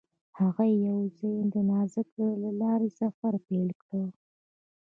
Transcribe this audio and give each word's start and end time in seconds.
هغوی 0.39 0.71
یوځای 0.87 1.37
د 1.53 1.55
نازک 1.69 2.07
زړه 2.17 2.33
له 2.43 2.51
لارې 2.61 2.89
سفر 2.99 3.33
پیل 3.47 3.69
کړ. 3.83 4.03